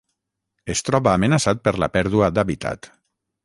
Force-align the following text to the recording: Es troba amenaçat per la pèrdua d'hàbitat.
Es 0.75 0.81
troba 0.87 1.11
amenaçat 1.19 1.63
per 1.67 1.75
la 1.85 1.93
pèrdua 1.99 2.33
d'hàbitat. 2.39 2.95